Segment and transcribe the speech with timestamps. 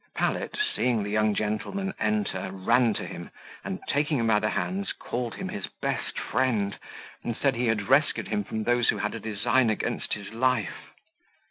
[0.15, 3.29] Pallet, seeing the young gentleman enter, ran to him,
[3.63, 6.75] and, taking him by the hands, called him his best friend,
[7.23, 10.89] and said he had rescued him from those who had a design against his life.